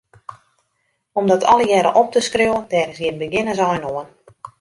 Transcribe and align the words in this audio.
Om 1.11 1.27
dat 1.27 1.43
allegearre 1.43 1.93
op 1.99 2.09
te 2.13 2.19
skriuwen, 2.27 2.67
dêr 2.71 2.89
is 2.93 2.99
gjin 3.01 3.21
begjinnensein 3.23 3.83
oan. 3.93 4.09